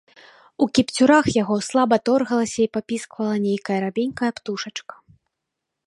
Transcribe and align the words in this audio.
У 0.65 0.67
кіпцюрах 0.77 1.25
яго 1.41 1.55
слаба 1.67 1.95
торгалася 2.11 2.59
і 2.65 2.67
папісквала 2.79 3.35
нейкая 3.47 3.79
рабенькая 3.85 4.31
птушачка. 4.41 4.93